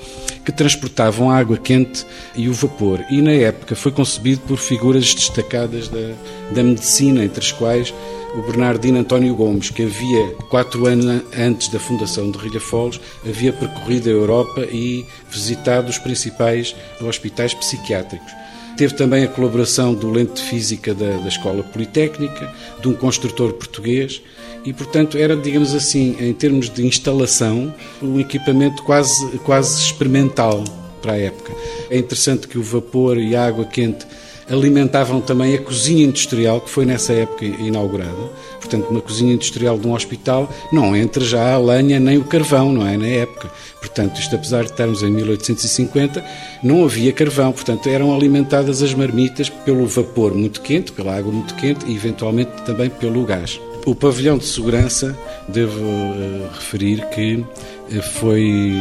[0.45, 2.05] que transportavam a água quente
[2.37, 6.15] e o vapor, e na época foi concebido por figuras destacadas da,
[6.53, 7.95] da medicina, entre as quais
[8.35, 14.09] o Bernardino António Gomes, que havia, quatro anos antes da fundação de Rilhafoles, havia percorrido
[14.09, 18.44] a Europa e visitado os principais hospitais psiquiátricos.
[18.77, 23.53] Teve também a colaboração do lente de física da, da Escola Politécnica, de um construtor
[23.53, 24.21] português,
[24.65, 30.65] e, portanto, era, digamos assim, em termos de instalação, um equipamento quase, quase experimental
[31.01, 31.53] para a época.
[31.91, 34.07] É interessante que o vapor e a água quente
[34.49, 38.31] alimentavam também a cozinha industrial que foi nessa época inaugurada.
[38.59, 42.73] Portanto, uma cozinha industrial de um hospital não entra já a lenha nem o carvão,
[42.73, 42.97] não é?
[42.97, 43.51] Na época.
[43.79, 46.25] Portanto, isto apesar de estarmos em 1850,
[46.63, 47.53] não havia carvão.
[47.53, 52.51] Portanto, eram alimentadas as marmitas pelo vapor muito quente, pela água muito quente e eventualmente
[52.65, 53.61] também pelo gás.
[53.87, 58.73] O pavilhão de segurança, devo uh, referir que uh, foi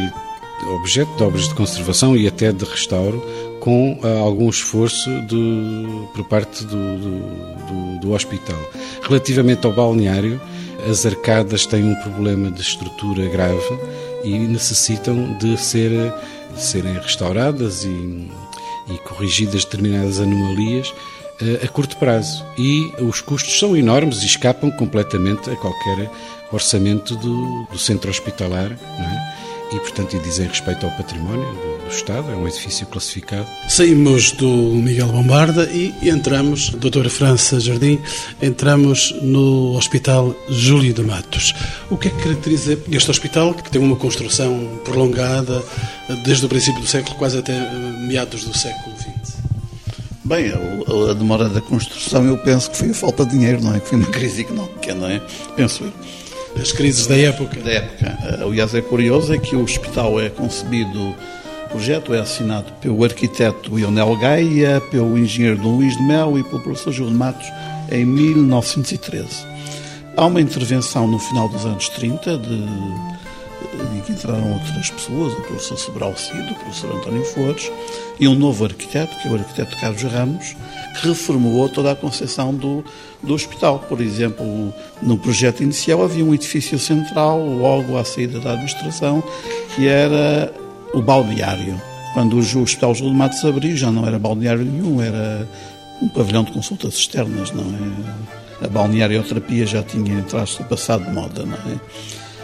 [0.72, 3.22] objeto de obras de conservação e até de restauro,
[3.64, 7.20] com uh, algum esforço de, por parte do, do,
[7.66, 8.60] do, do, hospital.
[9.00, 10.38] Relativamente ao balneário,
[10.86, 13.78] as arcadas têm um problema de estrutura grave
[14.22, 15.90] e necessitam de, ser,
[16.54, 18.28] de serem restauradas e,
[18.86, 20.92] e corrigidas determinadas anomalias
[21.62, 22.44] a curto prazo.
[22.58, 26.10] E os custos são enormes e escapam completamente a qualquer
[26.52, 28.72] orçamento do, do centro hospitalar.
[28.72, 29.74] É?
[29.74, 33.46] E, portanto, e dizem respeito ao património do, do, Estado, é um edifício classificado.
[33.68, 37.98] Saímos do Miguel Bombarda e entramos, doutora França Jardim,
[38.42, 41.54] entramos no Hospital Júlio de Matos.
[41.90, 45.62] O que é que caracteriza este hospital, que tem uma construção prolongada
[46.24, 47.52] desde o princípio do século, quase até
[48.06, 49.36] meados do século XX?
[50.24, 53.74] Bem, a, a, demora da construção eu penso que foi a falta de dinheiro, não
[53.74, 53.80] é?
[53.80, 55.20] Que foi uma crise económica, não é?
[55.54, 55.92] Penso eu.
[56.60, 57.60] As crises da época.
[57.60, 58.18] Da época.
[58.42, 61.14] Aliás, é curioso é que o hospital é concebido,
[61.74, 66.62] projeto é assinado pelo arquiteto Ionel Gaia, pelo engenheiro Dom Luís de Mel e pelo
[66.62, 67.48] professor Júlio de Matos
[67.90, 69.44] em 1913.
[70.16, 72.64] Há uma intervenção no final dos anos 30 de
[73.96, 77.72] em que entraram outras pessoas, o professor Sobral Cido, o professor António Flores
[78.20, 80.54] e um novo arquiteto, que é o arquiteto Carlos Ramos,
[81.00, 82.84] que reformulou toda a concepção do,
[83.20, 83.80] do hospital.
[83.88, 89.24] Por exemplo, no projeto inicial havia um edifício central, logo à saída da administração,
[89.74, 90.52] que era
[90.94, 91.80] o balneário.
[92.14, 95.48] Quando o Hospital Júlio de Matos abriu, já não era balneário nenhum, era
[96.00, 98.64] um pavilhão de consultas externas, não é?
[98.64, 101.80] A balnearioterapia já tinha entrado passado de moda, não é?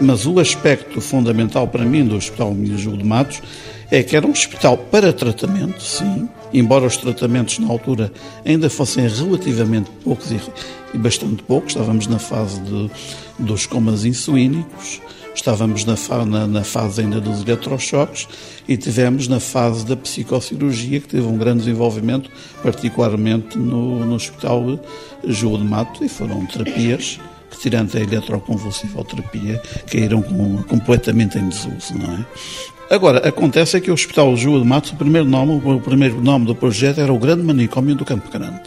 [0.01, 3.41] Mas o aspecto fundamental para mim do Hospital Júlio de Matos
[3.91, 8.13] é que era um hospital para tratamento, sim, embora os tratamentos na altura
[8.45, 10.31] ainda fossem relativamente poucos
[10.95, 12.91] e, bastante poucos, estávamos na fase de,
[13.39, 15.01] dos comas insulínicos,
[15.41, 18.29] estávamos na, na, na, fase ainda dos eletrochoques
[18.69, 22.31] e tivemos na fase da psicocirurgia, que teve um grande desenvolvimento,
[22.63, 24.79] particularmente no, no Hospital
[25.25, 27.19] Júlio de Matos, e foram terapias
[27.51, 32.27] que, tirando a eletroconvulsivoterapia, caíram com, completamente em desuso, não é?
[32.95, 36.45] Agora, acontece é que o Hospital Júlio de Matos, o primeiro nome, o primeiro nome
[36.45, 38.63] do projeto era o Grande Manicômio do Campo Grande.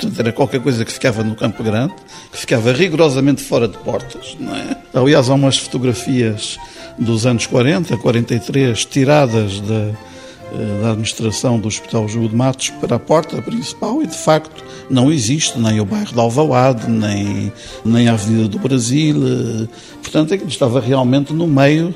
[0.00, 1.92] Portanto, era qualquer coisa que ficava no Campo Grande,
[2.32, 4.74] que ficava rigorosamente fora de portas, não é?
[4.94, 6.58] Aliás, há umas fotografias
[6.98, 12.96] dos anos 40, 43, tiradas da, eh, da administração do Hospital Júlio de Matos para
[12.96, 17.52] a porta principal e, de facto, não existe nem o bairro de Alvalade, nem,
[17.84, 19.16] nem a Avenida do Brasil.
[19.16, 19.68] Eh,
[20.02, 21.94] portanto, é que estava realmente no meio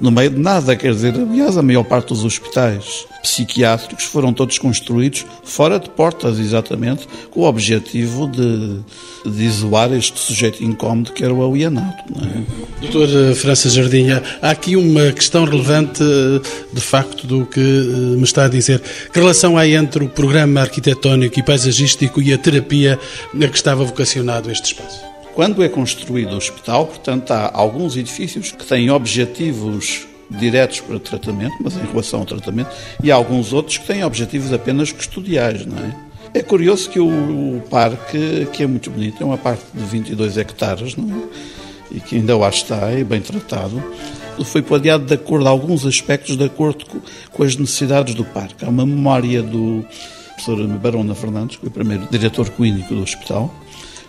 [0.00, 4.58] no meio de nada, quer dizer, aliás, a maior parte dos hospitais psiquiátricos foram todos
[4.58, 8.80] construídos fora de portas, exatamente, com o objetivo de,
[9.26, 11.94] de isolar este sujeito incómodo que era o alienado.
[12.16, 12.86] É?
[12.86, 16.40] Doutor França Jardinha, há aqui uma questão relevante, eh,
[16.72, 18.80] de facto, do que eh, me está a dizer.
[19.12, 22.98] Que relação há entre o programa arquitetónico e paisagístico e a terapia
[23.34, 25.10] a que estava vocacionado este espaço?
[25.34, 31.56] Quando é construído o hospital, portanto, há alguns edifícios que têm objetivos diretos para tratamento,
[31.60, 32.70] mas em relação ao tratamento,
[33.02, 36.10] e há alguns outros que têm objetivos apenas custodiais, não é?
[36.32, 37.08] É curioso que o,
[37.56, 41.22] o parque, que é muito bonito, é uma parte de 22 hectares, não é?
[41.96, 43.82] E que ainda lá está, é bem tratado,
[44.44, 47.00] foi planeado de acordo a alguns aspectos, de acordo com,
[47.32, 48.64] com as necessidades do parque.
[48.64, 49.84] Há uma memória do
[50.34, 53.52] professor Barona Fernandes, que foi o primeiro diretor clínico do hospital,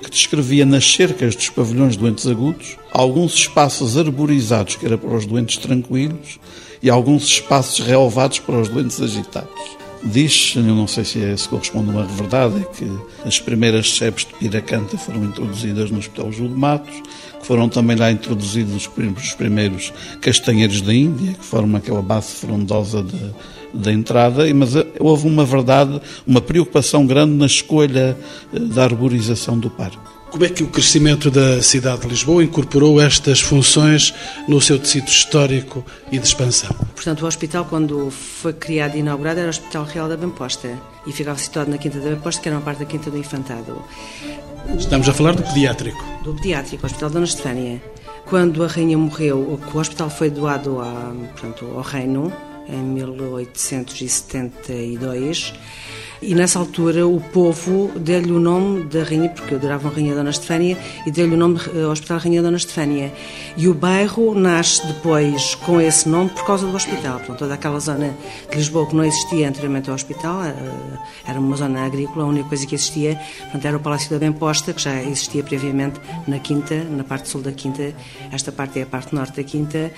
[0.01, 5.25] que descrevia nas cercas dos pavilhões doentes agudos alguns espaços arborizados, que era para os
[5.25, 6.39] doentes tranquilos,
[6.81, 9.81] e alguns espaços relevados para os doentes agitados.
[10.03, 12.91] Diz, eu não sei se, é, se corresponde a uma verdade, é que
[13.23, 17.03] as primeiras sebes de piracanta foram introduzidas no Hospital Júlio Matos,
[17.41, 22.01] que foram também lá introduzidos os primeiros, os primeiros castanheiros da Índia, que formam aquela
[22.01, 23.33] base frondosa de,
[23.73, 28.17] da entrada, mas eh, houve uma verdade, uma preocupação grande na escolha
[28.53, 30.10] eh, da arborização do parque.
[30.31, 34.13] Como é que o crescimento da cidade de Lisboa incorporou estas funções
[34.47, 36.73] no seu tecido histórico e de expansão?
[36.95, 40.69] Portanto, o hospital, quando foi criado e inaugurado, era o Hospital Real da Bemposta
[41.05, 43.83] e ficava situado na Quinta da Bemposta, que era uma parte da Quinta do Infantado.
[44.77, 46.01] Estamos a falar do pediátrico.
[46.23, 47.83] Do pediátrico, o Hospital Dona Estefânia.
[48.25, 52.31] Quando a rainha morreu, o hospital foi doado a, portanto, ao reino,
[52.69, 55.53] em 1872
[56.21, 60.29] e nessa altura o povo deu-lhe o nome da rainha, porque adoravam a Rainha Dona
[60.29, 63.11] Estefânia, e deu-lhe o nome eh, Hospital Rainha Dona Estefânia.
[63.57, 67.17] E o bairro nasce depois com esse nome por causa do hospital.
[67.17, 68.15] Portanto, toda aquela zona
[68.49, 70.53] de Lisboa que não existia anteriormente ao hospital, eh,
[71.25, 74.73] era uma zona agrícola, a única coisa que existia portanto, era o Palácio da Bemposta,
[74.73, 77.93] que já existia previamente na Quinta, na parte sul da Quinta.
[78.31, 79.91] Esta parte é a parte norte da Quinta.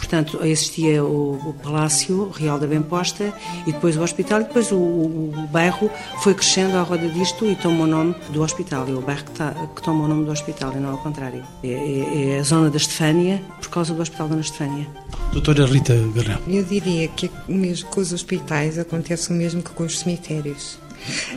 [0.00, 3.34] Portanto, existia o, o Palácio Real da Bemposta
[3.66, 5.90] e depois o hospital, e depois o, o bairro
[6.22, 8.88] foi crescendo à roda disto e tomou o nome do hospital.
[8.88, 11.44] É o bairro que, tá, que toma o nome do hospital e não ao contrário.
[11.62, 14.86] É, é, é, a zona da Estefânia por causa do Hospital da Estefânia.
[15.34, 16.40] Doutora Rita Garrão.
[16.48, 20.78] Eu diria que mesmo com os hospitais acontece o mesmo que com os cemitérios.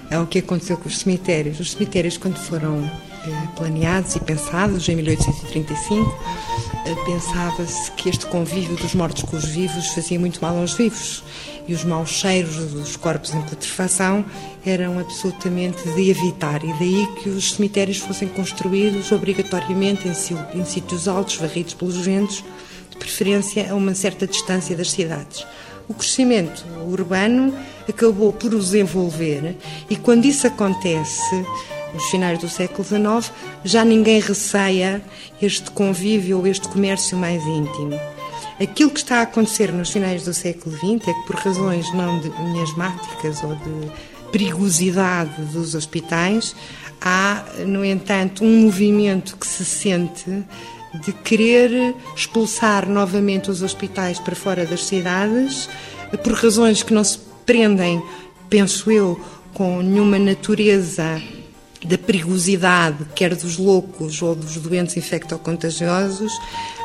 [0.09, 1.59] É o que aconteceu com os cemitérios.
[1.59, 2.89] Os cemitérios, quando foram
[3.25, 6.19] eh, planeados e pensados em 1835,
[6.72, 6.72] eh,
[7.05, 11.23] pensava-se que este convívio dos mortos com os vivos fazia muito mal aos vivos.
[11.67, 14.25] E os maus cheiros dos corpos em putrefação
[14.65, 21.07] eram absolutamente de evitar, e daí que os cemitérios fossem construídos obrigatoriamente em, em sítios
[21.07, 22.43] altos, varridos pelos ventos,
[22.89, 25.45] de preferência a uma certa distância das cidades.
[25.87, 27.53] O crescimento urbano
[27.87, 29.55] acabou por os envolver,
[29.89, 31.45] e quando isso acontece,
[31.93, 33.31] nos finais do século XIX,
[33.63, 35.01] já ninguém receia
[35.41, 37.99] este convívio este comércio mais íntimo.
[38.61, 42.19] Aquilo que está a acontecer nos finais do século XX é que, por razões não
[42.19, 43.91] de miasmáticas ou de
[44.31, 46.55] perigosidade dos hospitais,
[47.01, 50.43] há, no entanto, um movimento que se sente
[50.93, 55.67] de querer expulsar novamente os hospitais para fora das cidades,
[56.23, 58.01] por razões que não se prendem,
[58.49, 59.19] penso eu,
[59.53, 61.21] com nenhuma natureza
[61.85, 66.31] da perigosidade, quer dos loucos ou dos doentes infectocontagiosos,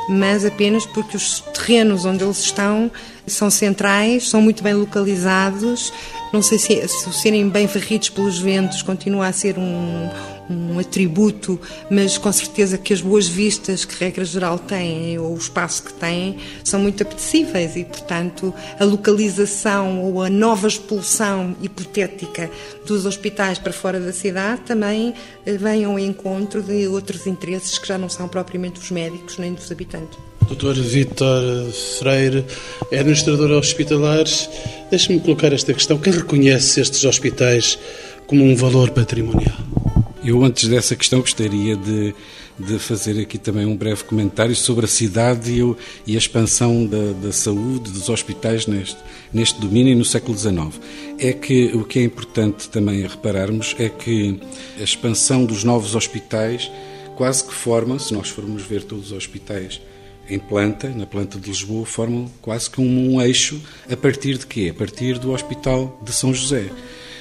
[0.08, 2.90] mas apenas porque os terrenos onde eles estão
[3.26, 5.92] são centrais, são muito bem localizados.
[6.32, 10.10] Não sei se, se serem bem varridos pelos ventos continua a ser um,
[10.50, 15.36] um atributo, mas com certeza que as boas vistas que regra geral têm ou o
[15.36, 22.50] espaço que têm são muito apetecíveis e, portanto, a localização ou a nova expulsão hipotética
[22.86, 27.86] dos hospitais para fora da cidade também eh, vem ao encontro de outros interesses que
[27.86, 30.18] já não são propriamente os médicos nem dos habitantes.
[30.48, 32.44] Doutor Vítor Freire,
[32.90, 34.24] é administrador hospitalar.
[34.90, 35.98] Deixe-me colocar esta questão.
[35.98, 37.78] Quem reconhece estes hospitais
[38.26, 39.77] como um valor patrimonial?
[40.28, 42.14] Eu, antes dessa questão, gostaria de,
[42.58, 47.12] de fazer aqui também um breve comentário sobre a cidade e, e a expansão da,
[47.14, 48.98] da, saúde, dos hospitais neste,
[49.32, 50.78] neste domínio no século XIX.
[51.18, 54.38] É que o que é importante também repararmos é que
[54.78, 56.70] a expansão dos novos hospitais
[57.16, 59.80] quase que forma, se nós formos ver todos os hospitais
[60.28, 63.58] em planta, na planta de Lisboa, formam quase que um, um eixo
[63.90, 64.70] a partir de quê?
[64.70, 66.70] A partir do Hospital de São José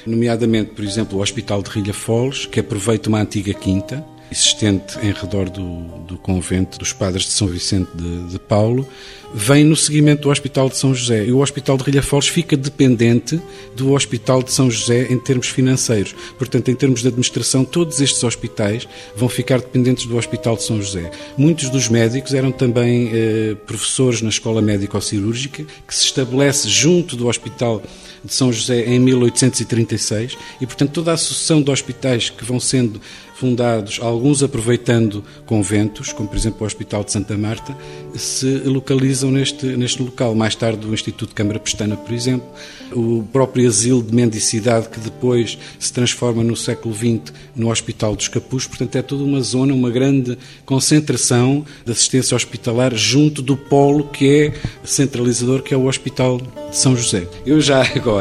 [0.08, 5.12] nomeadamente, por exemplo, o Hospital de Rilha Foles, que aproveita uma antiga quinta, existente em
[5.12, 8.88] redor do, do convento dos Padres de São Vicente de, de, Paulo,
[9.34, 11.26] vem no seguimento do Hospital de São José.
[11.26, 13.42] E o Hospital de Rilhafoles fica dependente
[13.76, 16.14] do Hospital de São José em termos financeiros.
[16.38, 20.82] Portanto, em termos de administração, todos estes hospitais vão ficar dependentes do Hospital de São
[20.82, 21.10] José.
[21.38, 27.28] Muitos dos médicos eram também eh, professores na Escola Médico-Cirúrgica, que se estabelece junto do
[27.28, 27.82] Hospital
[28.28, 33.02] de São José em 1836 e, portanto, toda a sucessão de hospitais que vão sendo
[33.38, 37.78] fundados, alguns aproveitando conventos, como por exemplo o Hospital de Santa Marta,
[38.16, 40.34] se localizam neste, neste local.
[40.34, 42.48] Mais tarde o Instituto de Câmara Pestana, por exemplo,
[42.92, 48.28] o próprio asilo de mendicidade que depois se transforma no século XX no Hospital dos
[48.28, 54.06] Capuz, portanto é toda uma zona, uma grande concentração de assistência hospitalar junto do polo
[54.06, 54.54] que é
[54.84, 57.28] centralizador, que é o Hospital de São José.
[57.46, 58.17] Eu já agora,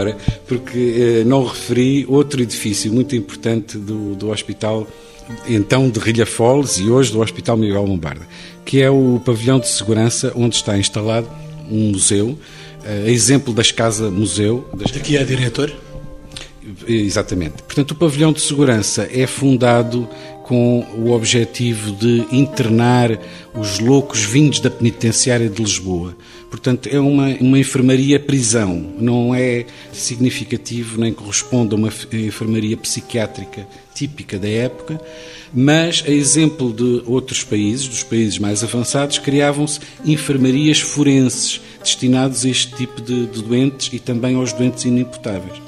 [0.47, 4.87] porque eh, não referi outro edifício muito importante do, do hospital
[5.49, 8.27] então de Rilhafoles e hoje do Hospital Miguel Lombarda,
[8.65, 11.29] que é o pavilhão de segurança onde está instalado
[11.69, 12.39] um museu,
[12.85, 14.69] a exemplo das Casa Museu.
[14.75, 14.91] Das...
[14.93, 15.73] Que é diretor?
[16.87, 17.63] Exatamente.
[17.63, 20.09] Portanto, o pavilhão de segurança é fundado
[20.47, 23.19] com o objetivo de internar
[23.55, 26.17] os loucos vindos da penitenciária de Lisboa.
[26.49, 34.39] Portanto, é uma, uma enfermaria-prisão, não é significativo nem corresponde a uma enfermaria psiquiátrica típica
[34.39, 35.01] da época,
[35.53, 42.49] mas, a exemplo de outros países, dos países mais avançados, criavam-se enfermarias forenses destinadas a
[42.49, 45.66] este tipo de, de doentes e também aos doentes inimputáveis.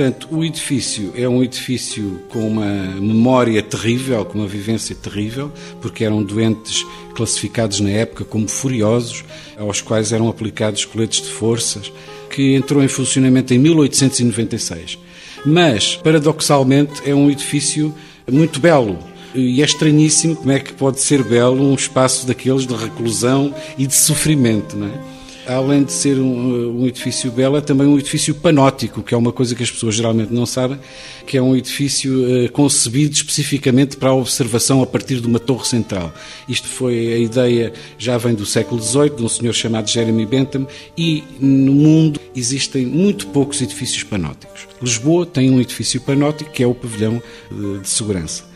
[0.00, 6.06] Portanto, o edifício é um edifício com uma memória terrível, com uma vivência terrível, porque
[6.06, 9.22] eram doentes classificados na época como furiosos,
[9.58, 11.92] aos quais eram aplicados coletes de forças,
[12.30, 14.98] que entrou em funcionamento em 1896.
[15.44, 17.94] Mas, paradoxalmente, é um edifício
[18.26, 18.98] muito belo.
[19.34, 23.86] E é estranhíssimo como é que pode ser belo um espaço daqueles de reclusão e
[23.86, 25.09] de sofrimento, não é?
[25.54, 29.32] Além de ser um, um, edifício belo, é também um edifício panótico, que é uma
[29.32, 30.78] coisa que as pessoas geralmente não sabem,
[31.26, 35.66] que é um edifício uh, concebido especificamente para a observação a partir de uma torre
[35.66, 36.12] central.
[36.48, 40.66] Isto foi a ideia, já vem do século XVIII, de um senhor chamado Jeremy Bentham,
[40.96, 44.68] e no mundo existem muito poucos edifícios panóticos.
[44.82, 48.49] Lisboa tem um edifício panótico, que é o pavilhão de, de segurança.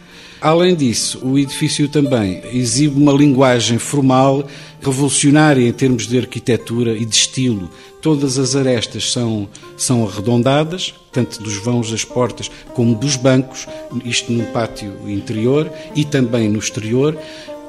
[0.44, 4.46] Além disso, o edifício também exibe uma linguagem formal
[4.78, 7.70] revolucionária em termos de arquitetura e de estilo.
[8.02, 13.66] Todas as arestas são, são arredondadas, tanto dos vãos das portas como dos bancos,
[14.04, 17.18] isto no pátio interior e também no exterior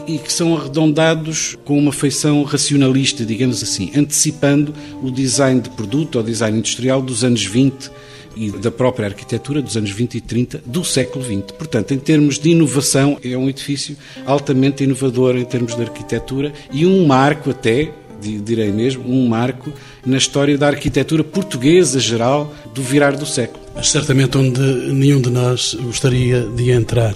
[0.05, 6.17] e que são arredondados com uma feição racionalista, digamos assim, antecipando o design de produto
[6.17, 7.89] ou design industrial dos anos 20
[8.35, 11.51] e da própria arquitetura dos anos 20 e 30 do século XX.
[11.57, 16.85] Portanto, em termos de inovação, é um edifício altamente inovador em termos de arquitetura e
[16.85, 19.71] um marco até, direi mesmo, um marco
[20.05, 23.63] na história da arquitetura portuguesa geral do virar do século.
[23.75, 24.59] Mas certamente onde
[24.93, 27.15] nenhum de nós gostaria de entrar.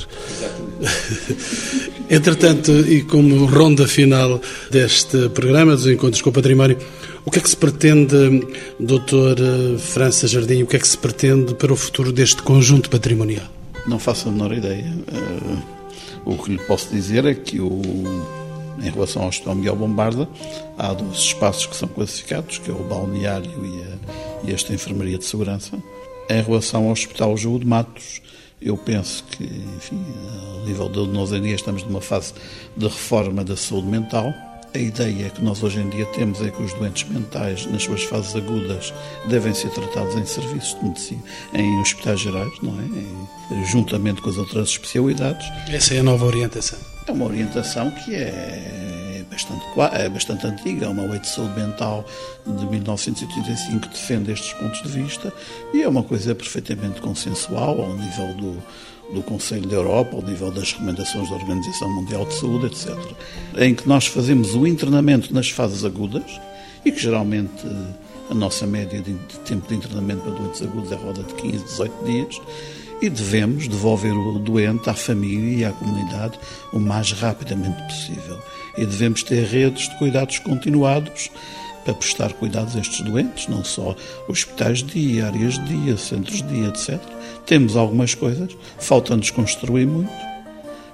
[2.09, 6.77] Entretanto, e como ronda final deste programa dos Encontros com o Património,
[7.25, 8.15] o que é que se pretende,
[8.79, 9.39] Dr.
[9.39, 13.45] Eh, França Jardim, o que é que se pretende para o futuro deste conjunto patrimonial?
[13.85, 14.85] Não faço a menor ideia.
[15.11, 15.79] Uh,
[16.25, 17.81] o que lhe posso dizer é que o,
[18.81, 20.27] em relação ao Hospital Miguel Bombarda,
[20.77, 25.17] há dois espaços que são classificados, que é o balneário e, a, e esta enfermaria
[25.17, 25.77] de segurança.
[26.29, 28.21] Em relação ao Hospital João de Matos,
[28.61, 30.03] eu penso que, enfim,
[30.53, 32.33] ao nível de nós em dia estamos numa fase
[32.75, 34.33] de reforma da saúde mental
[34.73, 38.03] a ideia que nós hoje em dia temos é que os doentes mentais, nas suas
[38.03, 38.93] fases agudas,
[39.27, 42.83] devem ser tratados em serviços de medicina, em hospitais gerais, não é?
[43.55, 45.47] Em, juntamente com as outras especialidades.
[45.69, 46.77] Essa é a nova orientação.
[47.09, 52.05] É uma orientação que é bastante, é bastante antiga, é uma lei de saúde mental
[52.45, 55.33] de 1985 que defende estes pontos de vista
[55.73, 58.63] e é uma coisa perfeitamente consensual ao nível do
[59.11, 62.95] do Conselho da Europa, ao nível das recomendações da Organização Mundial de Saúde, etc.,
[63.57, 66.39] em que nós fazemos o internamento nas fases agudas
[66.85, 67.65] e que geralmente
[68.29, 72.05] a nossa média de tempo de internamento para doentes agudos é roda de 15, 18
[72.05, 72.41] dias
[73.01, 76.39] e devemos devolver o doente à família e à comunidade
[76.73, 78.39] o mais rapidamente possível.
[78.77, 81.29] E devemos ter redes de cuidados continuados
[81.83, 83.95] para prestar cuidados a estes doentes, não só
[84.27, 86.99] hospitais de dia, áreas de dia, centros de dia, etc.
[87.45, 90.11] Temos algumas coisas, falta-nos construir muito.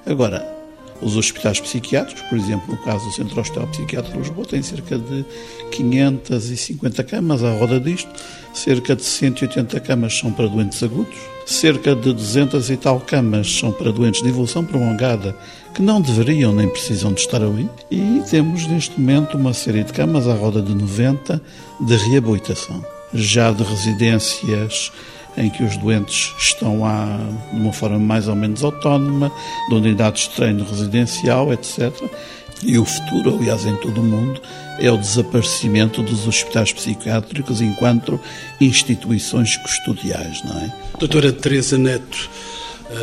[0.05, 0.54] Agora,
[1.01, 4.97] Os hospitais psiquiátricos, por exemplo, no caso do Centro Hospital Psiquiátrico de Lisboa, tem cerca
[4.97, 5.25] de
[5.71, 8.09] 550 camas à roda disto,
[8.53, 13.71] cerca de 180 camas são para doentes agudos, cerca de 200 e tal camas são
[13.71, 15.35] para doentes de evolução prolongada
[15.73, 19.91] que não deveriam nem precisam de estar ali, e temos neste momento uma série de
[19.91, 21.41] camas à roda de 90
[21.81, 22.83] de reabilitação,
[23.13, 24.93] já de residências
[25.37, 27.19] em que os doentes estão lá
[27.51, 29.31] de uma forma mais ou menos autónoma,
[29.69, 31.91] de unidades de treino residencial, etc.
[32.63, 34.41] E o futuro, aliás, em todo o mundo,
[34.79, 38.19] é o desaparecimento dos hospitais psiquiátricos enquanto
[38.59, 40.73] instituições custodiais, não é?
[40.97, 42.29] Doutora Teresa Neto,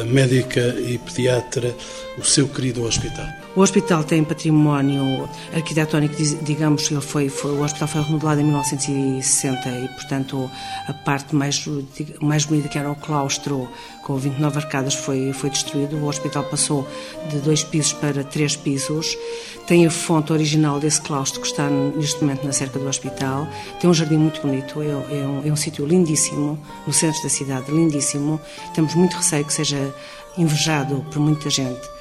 [0.06, 1.74] médica e pediatra,
[2.18, 3.41] o seu querido hospital.
[3.54, 9.68] O hospital tem património arquitetónico, digamos, ele foi, foi, o hospital foi remodelado em 1960
[9.68, 10.50] e, portanto,
[10.88, 11.62] a parte mais,
[12.22, 13.68] mais bonita, que era o claustro,
[14.04, 15.96] com 29 arcadas, foi, foi destruído.
[15.96, 16.88] O hospital passou
[17.28, 19.18] de dois pisos para três pisos.
[19.66, 23.46] Tem a fonte original desse claustro, que está neste momento na cerca do hospital.
[23.78, 27.28] Tem um jardim muito bonito, é, é um, é um sítio lindíssimo, no centro da
[27.28, 28.40] cidade, lindíssimo.
[28.74, 29.94] Temos muito receio que seja
[30.38, 31.92] invejado por muita gente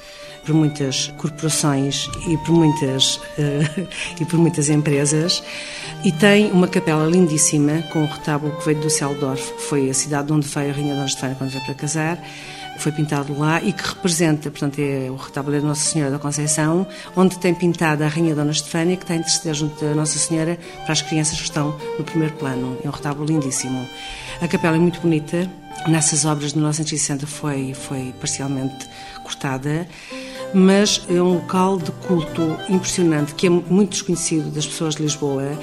[0.44, 3.88] por muitas corporações e por muitas, uh,
[4.20, 5.42] e por muitas empresas.
[6.04, 9.94] E tem uma capela lindíssima com um retábulo que veio do Seldorf, que foi a
[9.94, 12.18] cidade onde veio a Rainha Dona Estefânia quando veio para casar.
[12.78, 16.86] Foi pintado lá e que representa, portanto, é o retábulo da Nossa Senhora da Conceição,
[17.14, 20.58] onde tem pintada a Rainha Dona Estefânia, que está a interceder junto da Nossa Senhora
[20.82, 22.76] para as crianças que estão no primeiro plano.
[22.82, 23.86] É um retábulo lindíssimo.
[24.40, 25.48] A capela é muito bonita.
[25.86, 28.88] Nessas obras de 1960 foi, foi parcialmente
[29.22, 29.86] cortada
[30.54, 35.58] mas é um local de culto impressionante, que é muito desconhecido das pessoas de Lisboa.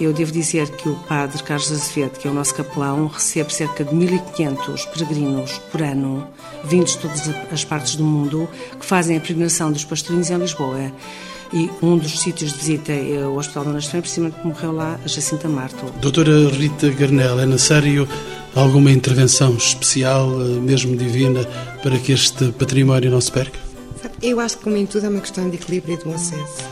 [0.00, 3.84] Eu devo dizer que o padre Carlos Azevedo, que é o nosso capelão, recebe cerca
[3.84, 6.26] de 1.500 peregrinos por ano,
[6.64, 8.48] vindos de todas as partes do mundo,
[8.80, 10.92] que fazem a peregrinação dos pastorinhos em Lisboa.
[11.52, 14.98] E um dos sítios de visita é o Hospital Dona Estefânia, precisamente que morreu lá
[15.04, 15.84] a Jacinta Marto.
[16.00, 18.08] Doutora Rita Garnel, é necessário
[18.54, 21.44] alguma intervenção especial, eh, mesmo divina,
[21.82, 23.71] para que este património não se perca?
[24.22, 26.64] Eu acho que, como em tudo, é uma questão de equilíbrio e de bom senso.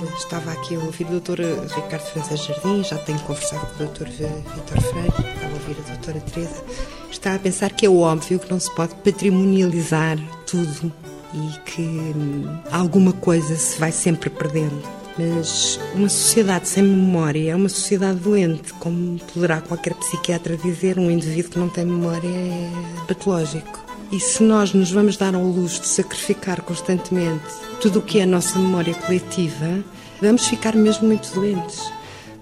[0.00, 1.40] Eu estava aqui a ouvir o Dr.
[1.74, 4.06] Ricardo França Jardim, já tenho conversado com o Dr.
[4.06, 6.20] Vitor Freire, estava a ouvir a Dra.
[6.20, 6.64] Teresa.
[7.10, 10.92] Está a pensar que é óbvio que não se pode patrimonializar tudo
[11.32, 14.82] e que hum, alguma coisa se vai sempre perdendo.
[15.16, 21.10] Mas uma sociedade sem memória é uma sociedade doente, como poderá qualquer psiquiatra dizer, um
[21.10, 22.70] indivíduo que não tem memória é
[23.06, 23.83] patológico.
[24.14, 27.42] E se nós nos vamos dar ao luxo de sacrificar constantemente
[27.80, 29.82] tudo o que é a nossa memória coletiva,
[30.22, 31.80] vamos ficar mesmo muito doentes.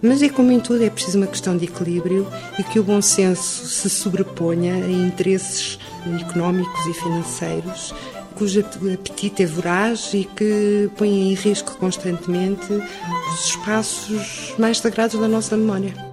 [0.03, 3.01] Mas é como em tudo, é preciso uma questão de equilíbrio e que o bom
[3.01, 5.79] senso se sobreponha a interesses
[6.21, 7.95] económicos e financeiros
[8.35, 15.29] cujo apetite é voraz e que põe em risco constantemente os espaços mais sagrados da
[15.29, 16.12] nossa memória.